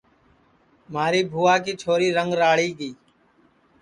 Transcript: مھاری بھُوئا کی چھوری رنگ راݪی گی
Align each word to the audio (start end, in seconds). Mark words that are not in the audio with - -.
مھاری 0.93 1.21
بھُوئا 1.31 1.55
کی 1.63 1.73
چھوری 1.81 2.09
رنگ 2.17 2.31
راݪی 2.39 2.69
گی 2.77 2.91